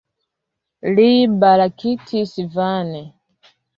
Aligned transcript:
Li 0.95 1.05
baraktis 1.43 2.33
vane. 2.57 3.03